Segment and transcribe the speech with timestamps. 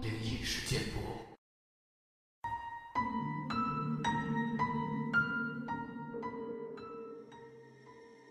[0.00, 1.00] 灵异事件簿。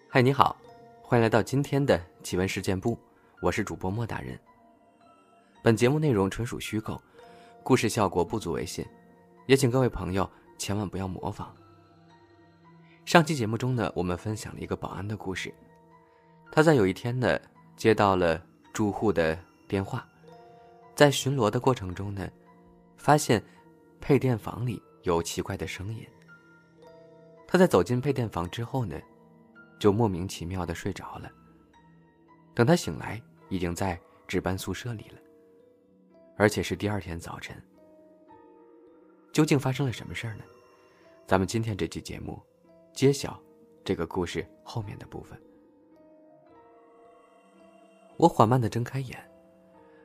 [0.10, 0.56] 嗨，你好，
[1.02, 2.98] 欢迎来到今天的奇闻事件部，
[3.42, 4.40] 我是主播莫大人。
[5.62, 7.02] 本节目内容纯属虚构，
[7.62, 8.86] 故事效果不足为信，
[9.46, 11.54] 也请各位朋友千万不要模仿。
[13.06, 15.54] 上期节目中呢，我们分享了一个保安的故事，
[16.52, 17.40] 他在有一天呢，
[17.78, 20.06] 接到了住户的电话，
[20.96, 22.28] 在巡逻的过程中呢，
[22.98, 23.42] 发现
[24.02, 26.06] 配电房里有奇怪的声音。
[27.48, 29.00] 他在走进配电房之后呢，
[29.80, 31.32] 就莫名其妙的睡着了。
[32.56, 35.20] 等他醒来，已经在值班宿舍里了，
[36.36, 37.56] 而且是第二天早晨。
[39.32, 40.44] 究竟发生了什么事儿呢？
[41.28, 42.42] 咱们今天这期节目，
[42.92, 43.40] 揭晓
[43.86, 45.40] 这个故事后面的部分。
[48.18, 49.18] 我缓慢的睁开眼，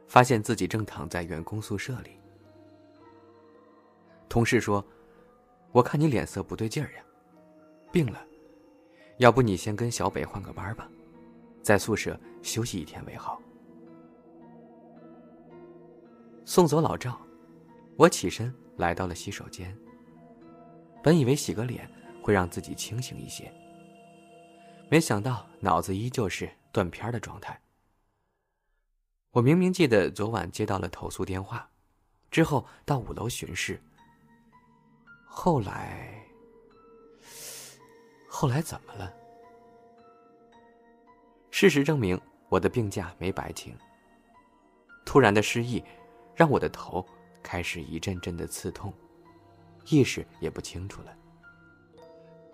[0.06, 2.10] 发现自己正躺在员工宿舍里。
[4.28, 4.84] 同事说
[5.72, 7.04] ：“我看你脸色不对劲儿呀，
[7.90, 8.24] 病了。”
[9.18, 10.88] 要不你先跟小北换个班吧，
[11.62, 13.40] 在宿舍休息一天为好。
[16.44, 17.20] 送走老赵，
[17.96, 19.76] 我起身来到了洗手间。
[21.02, 21.88] 本以为洗个脸
[22.22, 23.52] 会让自己清醒一些，
[24.90, 27.60] 没想到脑子依旧是断片的状态。
[29.32, 31.66] 我明明记得昨晚接到了投诉电话，
[32.30, 33.82] 之后到五楼巡视，
[35.24, 36.22] 后来。
[38.28, 39.10] 后来怎么了？
[41.50, 43.74] 事实证明，我的病假没白请。
[45.02, 45.82] 突然的失忆，
[46.34, 47.06] 让我的头
[47.42, 48.92] 开始一阵阵的刺痛，
[49.86, 51.16] 意识也不清楚了。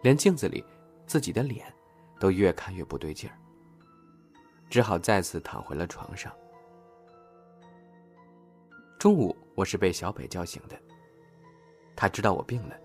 [0.03, 0.65] 连镜子里
[1.07, 1.75] 自己的脸，
[2.21, 3.37] 都越看越不对劲儿。
[4.71, 6.33] 只好再次躺回了床上。
[8.99, 10.77] 中午，我是被小北叫醒的。
[11.95, 12.77] 他知道我病了，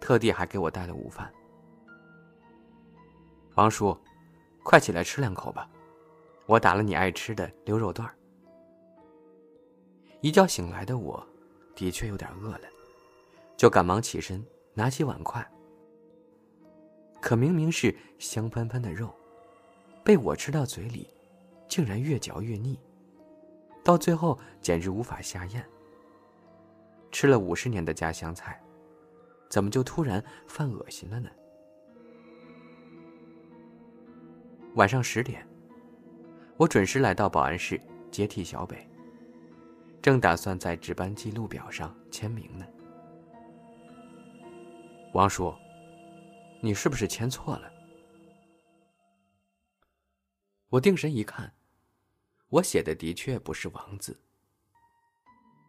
[0.00, 1.30] 特地还给我带了午饭。
[3.56, 3.94] 王叔，
[4.62, 5.70] 快起来吃两口吧，
[6.46, 8.10] 我打了你爱吃的溜肉段
[10.22, 11.22] 一觉醒来的我，
[11.74, 12.64] 的确有点饿了，
[13.54, 14.42] 就赶忙起身
[14.72, 15.46] 拿起碗筷。
[17.20, 19.14] 可明明是香喷喷的肉，
[20.02, 21.06] 被我吃到嘴里，
[21.68, 22.80] 竟然越嚼越腻，
[23.82, 25.64] 到最后简直无法下咽。
[27.10, 28.60] 吃了五十年的家乡菜，
[29.48, 31.28] 怎么就突然犯恶心了呢？
[34.76, 35.44] 晚上十点，
[36.56, 37.80] 我准时来到保安室
[38.10, 38.88] 接替小北。
[40.00, 42.64] 正打算在值班记录表上签名呢。
[45.12, 45.52] 王叔，
[46.62, 47.70] 你是不是签错了？
[50.68, 51.52] 我定神一看，
[52.50, 54.18] 我写的的确不是“王”字。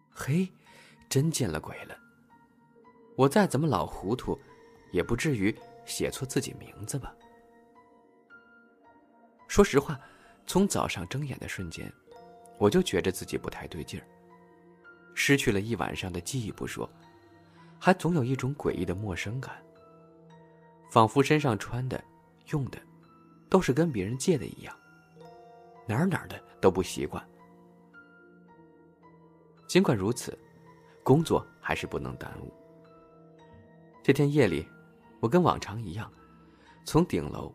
[0.09, 0.51] 嘿，
[1.07, 1.95] 真见了鬼了！
[3.15, 4.37] 我再怎么老糊涂，
[4.91, 5.55] 也不至于
[5.85, 7.15] 写错自己名字吧？
[9.47, 9.99] 说实话，
[10.47, 11.91] 从早上睁眼的瞬间，
[12.57, 14.05] 我就觉着自己不太对劲儿。
[15.13, 16.89] 失去了一晚上的记忆不说，
[17.79, 19.61] 还总有一种诡异的陌生感，
[20.89, 22.03] 仿佛身上穿的、
[22.47, 22.81] 用的，
[23.49, 24.75] 都是跟别人借的一样，
[25.91, 27.21] 哪儿哪儿的都不习惯。
[29.67, 30.37] 尽管如此，
[31.03, 32.53] 工作还是不能耽误。
[34.01, 34.65] 这天夜里，
[35.19, 36.09] 我跟往常一样，
[36.85, 37.53] 从顶楼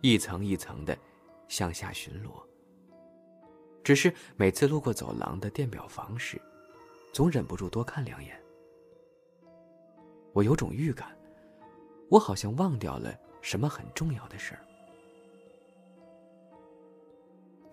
[0.00, 0.96] 一层一层的。
[1.48, 2.42] 向下巡逻。
[3.84, 6.42] 只是每次路过走廊的电表房时，
[7.12, 8.36] 总忍不住多看两眼。
[10.32, 11.16] 我有种预感，
[12.10, 14.60] 我好像忘掉了什么很重要的事儿。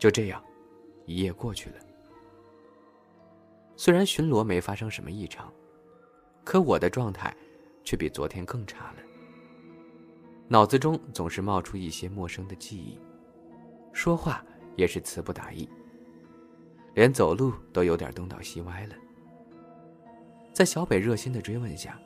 [0.04, 0.44] 就这样，
[1.06, 1.78] 一夜过去了。
[3.78, 5.50] 虽然巡逻没发生什么异常，
[6.44, 7.34] 可我的状态
[7.86, 8.98] 却比昨天更差了。
[10.50, 13.00] 脑子中总是冒出一些陌生的记忆。
[13.94, 14.44] 说话
[14.76, 15.70] 也是词不达意，
[16.96, 18.96] 连走路都有点东倒西歪了。
[20.52, 21.98] 在小北热心的追问下，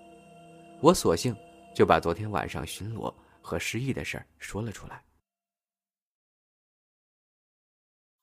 [0.83, 1.35] 我索性
[1.73, 3.11] 就把昨天晚上巡逻
[3.41, 5.01] 和失忆的事儿说了出来。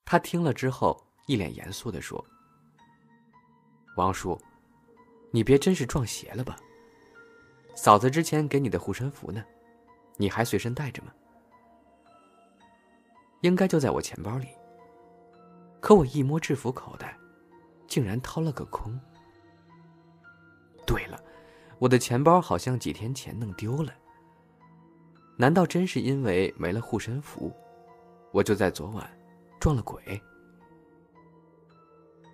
[0.05, 2.23] 他听了之后，一脸严肃的说
[3.97, 4.39] ：“王叔，
[5.31, 6.56] 你别真是撞邪了吧？
[7.75, 9.43] 嫂子之前给你的护身符呢，
[10.17, 11.12] 你还随身带着吗？”
[13.43, 14.49] 应该就在我钱包里。
[15.81, 17.15] 可我一摸制服口袋，
[17.87, 18.99] 竟然掏了个空。
[20.87, 21.23] 对了，
[21.79, 23.93] 我的钱包好像几天前弄丢了。
[25.37, 27.53] 难道真是因为没了护身符，
[28.33, 29.11] 我就在昨晚
[29.61, 30.21] 撞了鬼？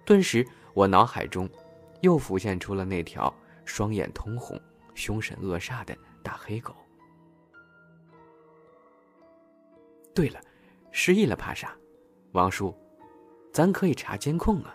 [0.05, 1.49] 顿时，我脑海中
[2.00, 3.32] 又浮现出了那条
[3.64, 4.61] 双眼通红、
[4.94, 6.75] 凶神恶煞的大黑狗。
[10.12, 10.40] 对了，
[10.90, 11.76] 失忆了怕啥？
[12.32, 12.75] 王叔，
[13.52, 14.75] 咱可以查监控啊。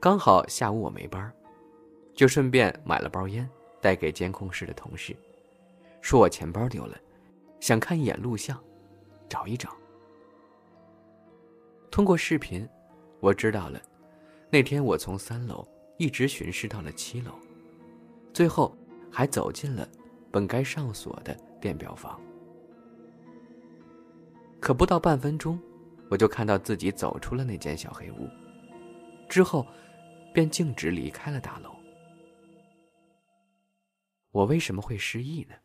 [0.00, 1.30] 刚好下午我没班，
[2.14, 3.46] 就顺便买了包烟
[3.82, 5.14] 带给监控室的同事，
[6.00, 6.98] 说我钱包丢了，
[7.60, 8.58] 想看一眼录像，
[9.30, 9.74] 找一找。
[11.90, 12.68] 通过视频，
[13.20, 13.80] 我知道了，
[14.50, 15.66] 那天我从三楼
[15.96, 17.32] 一直巡视到了七楼，
[18.34, 18.76] 最后
[19.10, 19.88] 还走进了
[20.30, 22.20] 本该上锁的电表房。
[24.60, 25.58] 可不到半分钟，
[26.10, 28.28] 我就看到自己走出了那间小黑屋，
[29.26, 29.66] 之后。
[30.32, 31.74] 便径直离开了大楼。
[34.30, 35.56] 我为什么会失忆呢？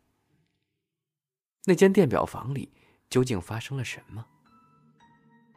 [1.66, 2.72] 那间电表房里
[3.08, 4.24] 究竟发生了什么？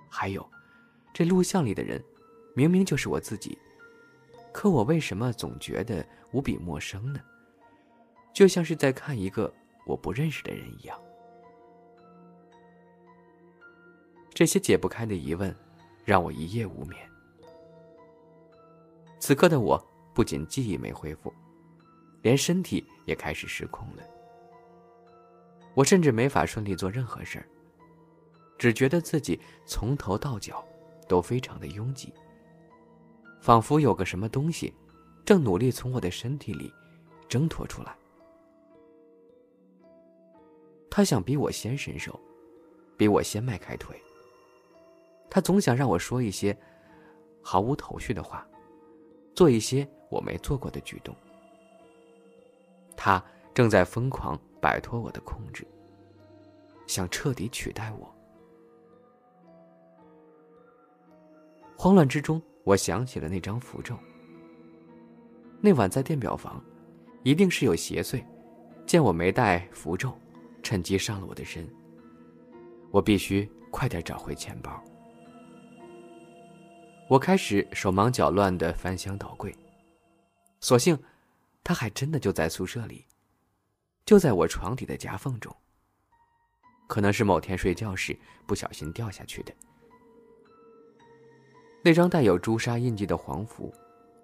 [0.10, 0.50] 还有，
[1.14, 2.04] 这录像里的人
[2.56, 3.58] 明明就是我自己，
[4.52, 7.20] 可我为什么总觉得无比陌生呢？
[8.34, 9.54] 就像是在看一个
[9.86, 11.00] 我不认识的人一样。
[14.34, 15.54] 这些解不开的疑问，
[16.06, 17.10] 让我一夜无眠。
[19.20, 21.34] 此刻的我不仅记忆没恢复，
[22.22, 24.04] 连身体也开始失控了。
[25.80, 27.48] 我甚至没法顺利做任何事儿，
[28.58, 30.62] 只觉得自己从头到脚
[31.08, 32.14] 都非常的拥挤，
[33.40, 34.74] 仿佛有个什么东西
[35.24, 36.70] 正努力从我的身体里
[37.30, 37.96] 挣脱出来。
[40.92, 42.20] 他想比我先伸手，
[42.98, 43.98] 比我先迈开腿。
[45.30, 46.54] 他总想让我说一些
[47.42, 48.46] 毫无头绪的话。
[49.34, 51.16] 做一些我没做过的举动，
[52.98, 53.24] 他
[53.54, 55.66] 正在疯狂摆脱我的控制，
[56.88, 58.16] 想彻底取代我。
[61.78, 63.98] 慌乱之中，我想起了那张符咒。
[65.62, 66.64] 那晚在电表房，
[67.24, 68.24] 一定是有邪祟，
[68.86, 70.14] 见我没带符咒，
[70.62, 71.68] 趁机上了我的身。
[72.92, 74.84] 我必须快点找回钱包。
[77.10, 79.56] 我开始手忙脚乱的翻箱倒柜，
[80.60, 80.98] 所幸，
[81.64, 83.06] 他还真的就在宿舍里，
[84.10, 85.56] 就在我床底的夹缝中。
[86.88, 88.18] 可能是某天睡觉时
[88.48, 89.54] 不小心掉下去的。
[91.84, 93.72] 那张带有朱砂印记的黄符，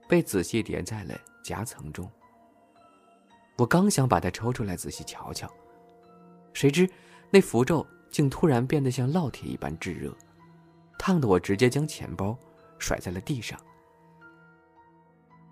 [0.10, 2.10] 被仔细叠在了夹层中。
[3.58, 5.48] 我刚想把它抽出来仔细瞧瞧，
[6.52, 6.90] 谁知
[7.30, 10.12] 那符咒竟突然变得像烙铁一般炙热，
[10.98, 12.36] 烫得我直接将钱包。
[12.80, 13.60] 甩在了地上。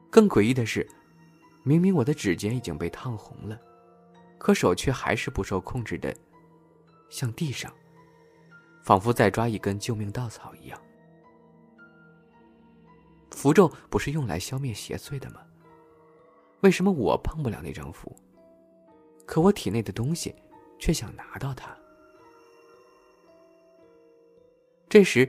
[0.09, 0.89] 更诡异的是，
[1.61, 3.57] 明明我的指尖已经被烫红了，
[4.43, 6.13] 可手却还是不受控制的
[7.09, 7.73] 向地上，
[8.83, 10.77] 仿佛在抓一根救命稻草一样。
[13.31, 15.39] 符咒不是用来消灭邪祟的吗？
[16.59, 18.13] 为什么我碰不了那张符，
[19.25, 20.35] 可我体内的东西
[20.77, 21.73] 却想拿到它？
[24.89, 25.25] 这时。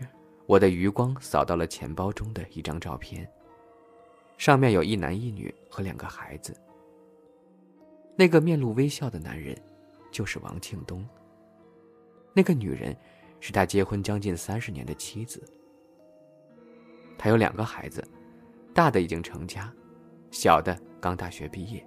[0.46, 3.26] 我的余光扫到了钱包中的一张照片，
[4.36, 6.54] 上面有一男一女和两个孩子。
[8.16, 9.56] 那个面露微笑的男人，
[10.10, 11.04] 就是王庆东。
[12.32, 12.96] 那个女人，
[13.40, 15.42] 是他结婚将近三十年的妻子。
[17.18, 18.06] 他有两个孩子，
[18.72, 19.72] 大的已经成家，
[20.30, 21.84] 小的刚大学毕业。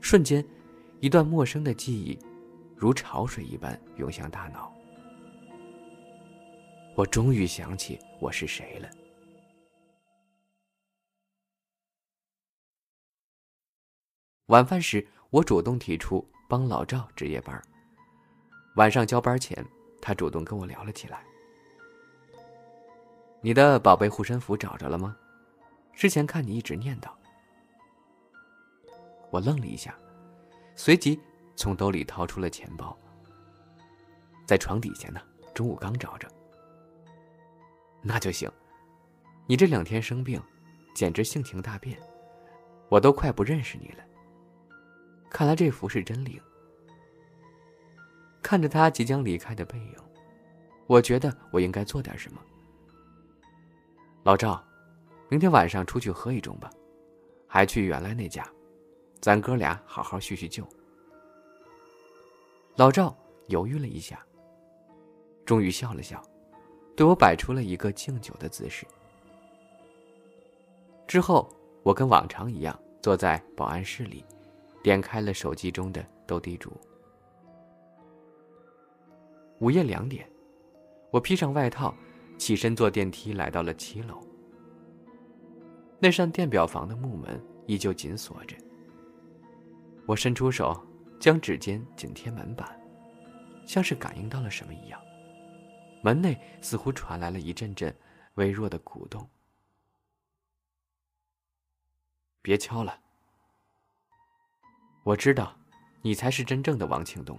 [0.00, 0.44] 瞬间，
[1.00, 2.18] 一段陌生的记忆，
[2.76, 4.74] 如潮水一般涌向大脑。
[6.96, 8.88] 我终于想起我是谁了。
[14.50, 17.62] 晚饭时，我主动提出帮老赵值夜班。
[18.74, 19.64] 晚上交班前，
[20.02, 21.24] 他主动跟我聊了起来
[23.40, 25.16] ：“你的宝贝护身符找着了吗？
[25.94, 27.08] 之前看你一直念叨。”
[29.30, 29.96] 我愣了一下，
[30.74, 31.20] 随即
[31.54, 32.98] 从兜里掏出了钱包，
[34.46, 35.20] 在床底下呢，
[35.54, 36.28] 中午刚找着。
[38.02, 38.50] 那就行，
[39.46, 40.42] 你这两天生病，
[40.92, 41.96] 简直性情大变，
[42.88, 44.04] 我都快不认识你了。
[45.30, 46.38] 看来这符是真灵。
[48.42, 49.96] 看着他即将离开的背影，
[50.86, 52.40] 我觉得我应该做点什么。
[54.24, 54.62] 老赵，
[55.28, 56.68] 明天晚上出去喝一盅吧，
[57.46, 58.46] 还去原来那家，
[59.20, 60.66] 咱哥俩好好叙叙旧。
[62.76, 63.16] 老赵
[63.48, 64.20] 犹豫了一下，
[65.46, 66.20] 终于笑了笑。
[66.96, 68.86] 对我摆出了一个敬酒的姿势。
[71.06, 71.48] 之后，
[71.82, 74.24] 我跟往常一样坐在保安室里，
[74.82, 76.72] 点开了手机中的斗地主。
[79.58, 80.28] 午夜两点，
[81.10, 81.94] 我披上外套，
[82.38, 84.20] 起身坐电梯来到了七楼。
[85.98, 88.56] 那扇电表房的木门依旧紧锁着。
[90.06, 90.82] 我伸出手，
[91.20, 92.80] 将指尖紧贴门板，
[93.66, 94.98] 像是感应到了什么一样，
[96.02, 97.94] 门内似乎传来了一阵阵
[98.36, 99.28] 微弱的鼓动。
[102.40, 102.98] 别敲了，
[105.02, 105.54] 我知道，
[106.02, 107.38] 你才是真正的王庆东。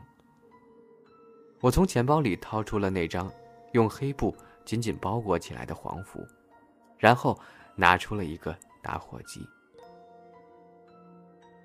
[1.60, 3.32] 我从钱包里掏出了那张
[3.74, 6.26] 用黑布紧紧包裹起来的黄符，
[6.98, 7.40] 然后
[7.76, 9.48] 拿出了一个打火机。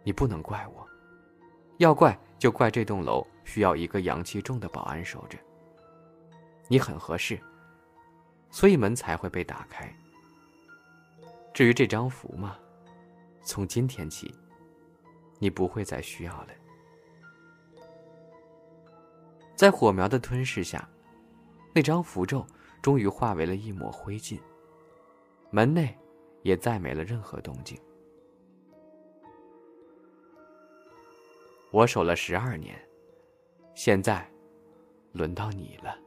[0.04, 0.86] 你不能怪我，
[1.78, 5.38] 要怪就怪这栋楼需要一个阳气重的保安守着。
[6.68, 7.40] 你很合适，
[8.50, 9.90] 所以门才会被打开。
[11.54, 12.56] 至于这张符嘛，
[13.42, 14.34] 从今天起，
[15.38, 16.48] 你不会再需要了。
[19.54, 20.88] 在火苗的吞噬下，
[21.74, 22.46] 那张符咒
[22.82, 24.38] 终于化为了一抹灰烬。
[25.50, 25.96] 门内
[26.42, 27.80] 也再没了任何动静。
[31.70, 32.78] 我守了十二年，
[33.74, 34.28] 现在
[35.12, 35.98] 轮到你了。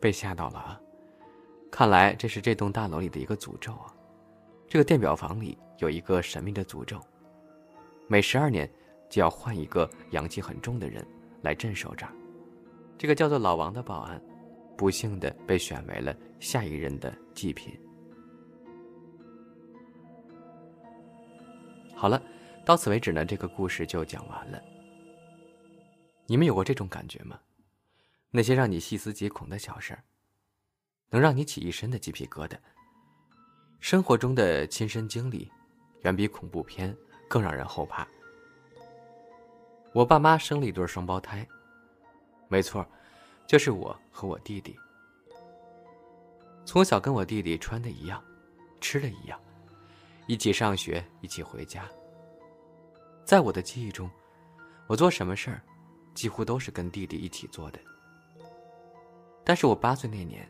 [0.00, 0.80] 被吓到了啊！
[1.70, 3.93] 看来这是这栋大楼里的一个诅咒啊！
[4.68, 7.00] 这个电表房里有一个神秘的诅咒。
[8.08, 8.70] 每十二年，
[9.08, 11.06] 就要换一个阳气很重的人
[11.42, 12.12] 来镇守这儿。
[12.98, 14.20] 这个叫做老王的保安，
[14.76, 17.78] 不幸的被选为了下一任的祭品。
[21.94, 22.22] 好了，
[22.64, 24.60] 到此为止呢，这个故事就讲完了。
[26.26, 27.38] 你们有过这种感觉吗？
[28.30, 30.02] 那些让你细思极恐的小事儿，
[31.10, 32.56] 能让你起一身的鸡皮疙瘩。
[33.84, 35.46] 生活中的亲身经历，
[36.04, 36.96] 远比恐怖片。
[37.28, 38.06] 更让人后怕。
[39.92, 41.46] 我爸妈生了一对双胞胎，
[42.48, 42.86] 没错，
[43.46, 44.74] 就是我和我弟弟。
[46.64, 48.24] 从小跟我弟弟穿的一样，
[48.80, 49.38] 吃的一样，
[50.26, 51.86] 一起上学，一起回家。
[53.22, 54.10] 在我的记忆中，
[54.86, 55.60] 我做什么事儿，
[56.14, 57.78] 几乎都是跟弟弟一起做的。
[59.44, 60.48] 但是我八岁那年，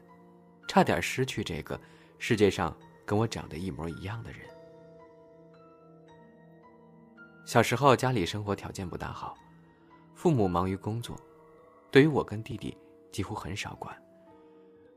[0.69, 1.81] 差点失去这个
[2.19, 4.40] 世界上跟我长得一模一样的人。
[7.44, 9.37] 小时候家里生活条件不大好，
[10.14, 11.14] 父母忙于工作，
[11.90, 12.76] 对于我跟弟弟
[13.12, 13.94] 几乎很少管，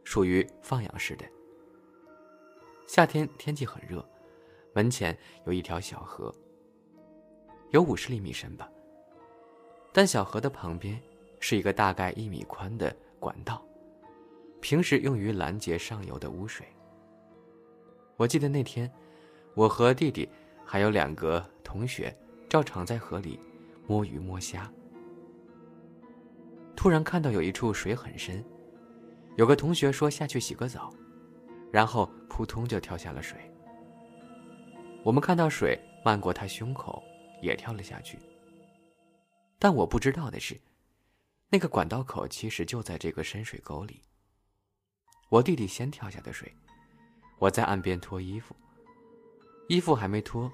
[0.03, 1.25] 属于放养式的。
[2.87, 4.07] 夏天天气很热，
[4.73, 6.33] 门前有一条小河，
[7.71, 8.69] 有五十厘米深吧。
[9.91, 11.01] 但小河的旁边
[11.41, 13.61] 是一个大概一米宽的管道，
[14.61, 16.65] 平时用于拦截上游的污水。
[18.17, 18.91] 我记得那天，
[19.53, 20.27] 我和弟弟
[20.65, 22.15] 还有两个同学。
[22.49, 23.37] 照常在河里
[23.87, 24.71] 摸鱼摸虾，
[26.77, 28.41] 突然看到有一处水很深，
[29.35, 30.89] 有个同学说下去洗个澡，
[31.73, 33.37] 然后扑通就跳下了水。
[35.03, 37.03] 我们看到水漫过他胸口，
[37.41, 38.17] 也跳了下去。
[39.59, 40.57] 但我不知道的是，
[41.49, 44.01] 那个管道口其实就在这个深水沟里。
[45.27, 46.55] 我弟弟先跳下的水，
[47.39, 48.55] 我在岸边脱衣服，
[49.67, 50.51] 衣服还没脱。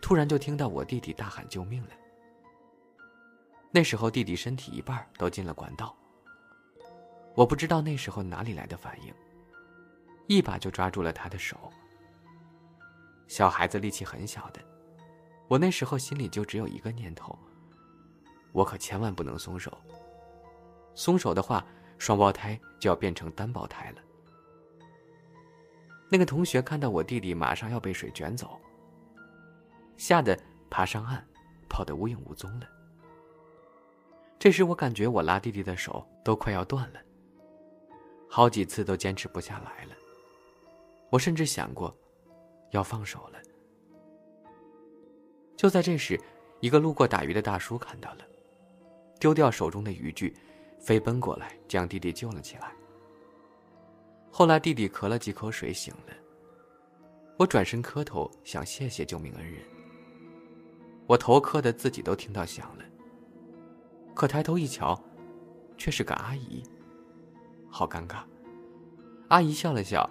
[0.00, 1.90] 突然就听到我弟弟大喊救命了。
[3.70, 5.96] 那时候弟弟身体一半都进了管道。
[7.34, 9.14] 我不知道那时候哪里来的反应，
[10.26, 11.72] 一把就抓住了他的手。
[13.26, 14.60] 小孩子力气很小的，
[15.48, 17.36] 我那时候心里就只有一个念头：
[18.52, 19.76] 我可千万不能松手。
[20.94, 21.64] 松手的话，
[21.98, 24.02] 双胞胎就要变成单胞胎了。
[26.08, 28.60] 那个同学看到我弟弟马上要被水卷走。
[29.96, 30.38] 吓得
[30.70, 31.24] 爬上岸，
[31.68, 32.68] 跑得无影无踪了。
[34.38, 37.00] 这时我感觉我拉弟弟的手都快要断了，
[38.28, 39.94] 好几次都坚持不下来了。
[41.10, 41.96] 我甚至想过
[42.72, 43.38] 要放手了。
[45.56, 46.20] 就在这时，
[46.60, 48.24] 一个路过打鱼的大叔看到了，
[49.20, 50.36] 丢掉手中的渔具，
[50.80, 52.72] 飞奔过来将弟弟救了起来。
[54.36, 56.12] 后来弟弟咳了几口水醒了，
[57.38, 59.62] 我转身磕头想谢谢救命恩人。
[61.06, 62.84] 我头磕的自己都听到响了，
[64.12, 65.00] 可抬头一瞧，
[65.78, 66.64] 却是个阿姨。
[67.70, 68.24] 好尴尬。
[69.28, 70.10] 阿姨笑了笑，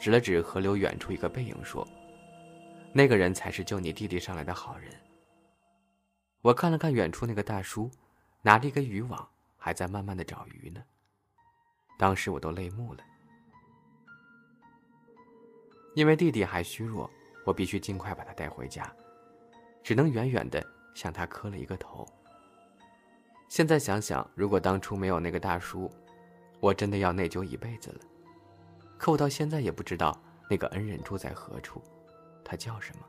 [0.00, 1.86] 指了指河流远处一个背影，说
[2.94, 4.90] ：“那个人才是救你弟弟上来的好人。”
[6.40, 7.90] 我看了看远处那个大叔，
[8.40, 10.82] 拿着一个渔网，还在慢慢的找鱼呢。
[11.98, 13.04] 当时我都泪目了，
[15.98, 17.10] 因为弟弟还虚弱，
[17.44, 18.88] 我必须尽快把他带回家。
[19.82, 20.64] 只能远远的
[20.94, 22.06] 向他磕了一个头。
[23.48, 25.90] 现在想想，如果当初没有那个大叔，
[26.60, 27.98] 我真的要内疚一辈子了。
[28.96, 30.16] 可我到现在也不知道
[30.48, 31.82] 那个恩人住在何处，
[32.44, 33.04] 他叫什么。